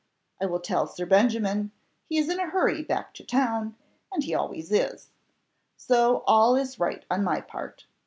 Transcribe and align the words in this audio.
I 0.41 0.47
will 0.47 0.59
tell 0.61 0.87
Sir 0.87 1.05
Benjamin, 1.05 1.69
he 2.09 2.17
is 2.17 2.27
in 2.27 2.39
a 2.39 2.49
hurry 2.49 2.81
back 2.81 3.13
to 3.13 3.23
town, 3.23 3.75
and 4.11 4.23
he 4.23 4.33
always 4.33 4.71
is. 4.71 5.11
So 5.77 6.23
all 6.25 6.55
is 6.55 6.79
right 6.79 7.05
on 7.11 7.23
my 7.23 7.39
part. 7.39 7.85